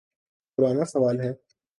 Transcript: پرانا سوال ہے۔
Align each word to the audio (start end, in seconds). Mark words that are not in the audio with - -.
پرانا 0.57 0.85
سوال 0.85 1.21
ہے۔ 1.21 1.33